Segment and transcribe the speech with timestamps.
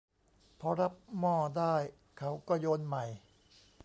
[0.59, 1.75] พอรับหม้อได้
[2.17, 3.05] เขาก็โยนใหม่